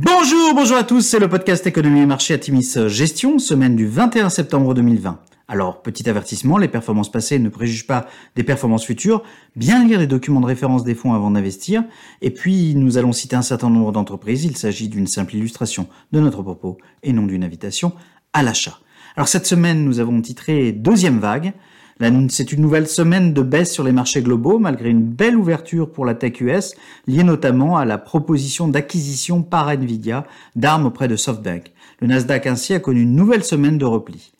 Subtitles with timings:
[0.00, 3.84] Bonjour, bonjour à tous, c'est le podcast Économie et Marché à Timis Gestion, semaine du
[3.84, 5.18] 21 septembre 2020.
[5.48, 8.06] Alors, petit avertissement, les performances passées ne préjugent pas
[8.36, 9.24] des performances futures.
[9.56, 11.82] Bien lire les documents de référence des fonds avant d'investir.
[12.22, 14.44] Et puis, nous allons citer un certain nombre d'entreprises.
[14.44, 17.92] Il s'agit d'une simple illustration de notre propos et non d'une invitation
[18.32, 18.78] à l'achat.
[19.16, 21.54] Alors, cette semaine, nous avons titré Deuxième vague.
[22.28, 26.04] C'est une nouvelle semaine de baisse sur les marchés globaux, malgré une belle ouverture pour
[26.04, 26.74] la tech US,
[27.08, 30.24] liée notamment à la proposition d'acquisition par Nvidia
[30.54, 31.72] d'armes auprès de SoftBank.
[32.00, 34.30] Le Nasdaq ainsi a connu une nouvelle semaine de repli.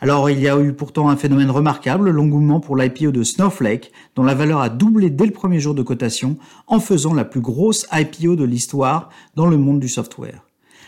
[0.00, 4.22] Alors il y a eu pourtant un phénomène remarquable, l'engouement pour l'IPO de Snowflake, dont
[4.22, 6.36] la valeur a doublé dès le premier jour de cotation,
[6.68, 10.44] en faisant la plus grosse IPO de l'histoire dans le monde du software.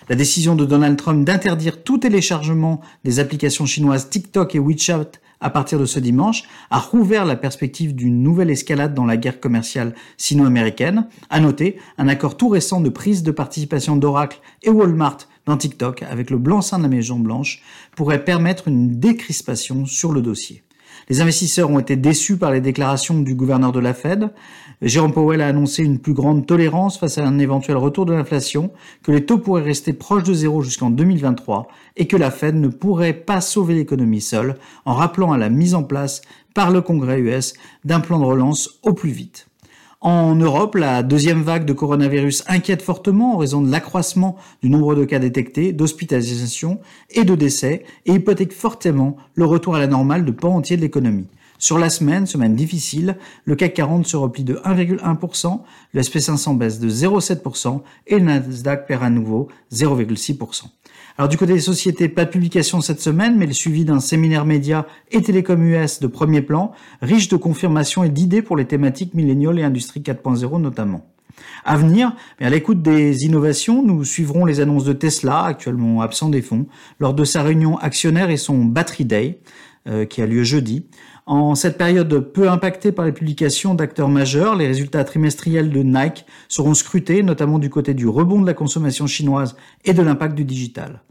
[0.09, 5.51] La décision de Donald Trump d'interdire tout téléchargement des applications chinoises TikTok et WeChat à
[5.51, 9.95] partir de ce dimanche, a rouvert la perspective d'une nouvelle escalade dans la guerre commerciale
[10.17, 11.07] sino-américaine.
[11.31, 16.03] À noter, un accord tout récent de prise de participation d'Oracle et Walmart dans TikTok
[16.03, 17.63] avec le blanc-seing de la Maison Blanche
[17.97, 20.63] pourrait permettre une décrispation sur le dossier.
[21.09, 24.31] Les investisseurs ont été déçus par les déclarations du gouverneur de la Fed.
[24.81, 28.71] Jérôme Powell a annoncé une plus grande tolérance face à un éventuel retour de l'inflation,
[29.03, 32.69] que les taux pourraient rester proches de zéro jusqu'en 2023 et que la Fed ne
[32.69, 36.23] pourrait pas sauver l'économie seule en rappelant à la mise en place
[36.55, 39.50] par le Congrès US d'un plan de relance au plus vite.
[40.03, 44.95] En Europe, la deuxième vague de coronavirus inquiète fortement en raison de l'accroissement du nombre
[44.95, 50.25] de cas détectés, d'hospitalisation et de décès et hypothèque fortement le retour à la normale
[50.25, 51.27] de pans entiers de l'économie.
[51.61, 55.61] Sur la semaine, semaine difficile, le CAC 40 se replie de 1,1%,
[55.93, 60.65] le SP500 baisse de 0,7% et le Nasdaq perd à nouveau 0,6%.
[61.19, 64.47] Alors du côté des sociétés, pas de publication cette semaine, mais le suivi d'un séminaire
[64.47, 66.73] média et télécom US de premier plan,
[67.03, 71.05] riche de confirmations et d'idées pour les thématiques milléniaux et industrie 4.0 notamment.
[71.67, 76.41] À venir, à l'écoute des innovations, nous suivrons les annonces de Tesla, actuellement absent des
[76.41, 76.67] fonds,
[77.01, 79.41] lors de sa réunion actionnaire et son Battery Day,
[79.89, 80.85] euh, qui a lieu jeudi.
[81.31, 86.27] En cette période peu impactée par les publications d'acteurs majeurs, les résultats trimestriels de Nike
[86.49, 90.45] seront scrutés, notamment du côté du rebond de la consommation chinoise et de l'impact du
[90.45, 91.03] digital.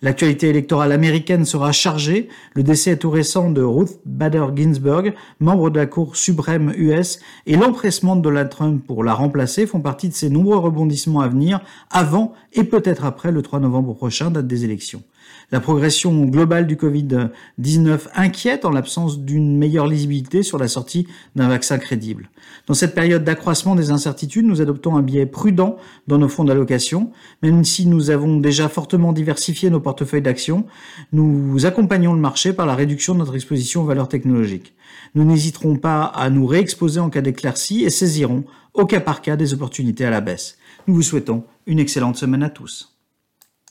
[0.00, 2.28] L'actualité électorale américaine sera chargée.
[2.54, 7.56] Le décès tout récent de Ruth Bader Ginsburg, membre de la Cour suprême US, et
[7.56, 11.60] l'empressement de Donald Trump pour la remplacer font partie de ces nombreux rebondissements à venir
[11.90, 15.02] avant et peut-être après le 3 novembre prochain, date des élections.
[15.52, 21.48] La progression globale du Covid-19 inquiète en l'absence d'une meilleure lisibilité sur la sortie d'un
[21.48, 22.30] vaccin crédible.
[22.66, 25.76] Dans cette période d'accroissement des incertitudes, nous adoptons un biais prudent
[26.08, 27.12] dans nos fonds d'allocation.
[27.42, 30.66] Même si nous avons déjà fortement diversifié nos portefeuilles d'actions,
[31.12, 34.74] nous accompagnons le marché par la réduction de notre exposition aux valeurs technologiques.
[35.14, 39.36] Nous n'hésiterons pas à nous réexposer en cas d'éclaircie et saisirons au cas par cas
[39.36, 40.58] des opportunités à la baisse.
[40.86, 42.93] Nous vous souhaitons une excellente semaine à tous.